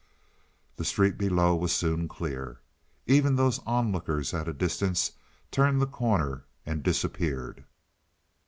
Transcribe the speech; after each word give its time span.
The 0.77 0.83
street 0.83 1.15
below 1.19 1.55
was 1.55 1.71
soon 1.71 2.07
clear. 2.07 2.57
Even 3.05 3.35
those 3.35 3.59
onlookers 3.67 4.33
at 4.33 4.47
a 4.47 4.51
distance 4.51 5.11
turned 5.51 5.79
the 5.79 5.85
corner 5.85 6.45
and 6.65 6.81
disappeared. 6.81 7.65